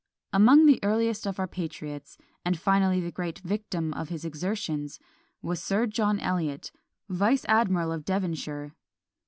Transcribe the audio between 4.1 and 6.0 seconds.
exertions, was Sir